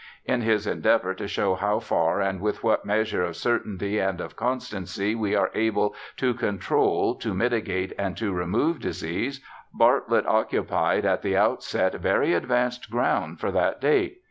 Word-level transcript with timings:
In 0.25 0.41
his 0.41 0.65
en 0.65 0.81
deavour' 0.81 1.15
to 1.17 1.27
show 1.27 1.53
how 1.53 1.77
far 1.77 2.21
and 2.21 2.41
with 2.41 2.63
what 2.63 2.83
measure 2.87 3.21
of 3.23 3.35
certainty 3.35 3.99
and 3.99 4.19
of 4.19 4.35
constancy 4.35 5.13
we 5.13 5.35
are 5.35 5.51
able 5.53 5.93
to 6.17 6.33
control, 6.33 7.13
to 7.13 7.35
mitigate, 7.35 7.93
and 7.99 8.17
to 8.17 8.33
remove 8.33 8.79
disease' 8.79 9.41
Bartlett 9.79 10.25
occupied 10.25 11.05
at 11.05 11.21
the 11.21 11.37
outset 11.37 11.93
very 12.01 12.33
advanced 12.33 12.89
ground 12.89 13.39
for 13.39 13.51
that 13.51 13.79
date. 13.79 14.19